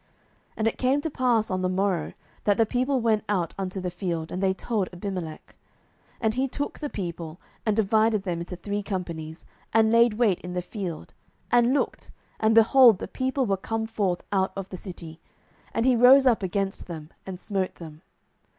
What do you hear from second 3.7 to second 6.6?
the field; and they told Abimelech. 07:009:043 And he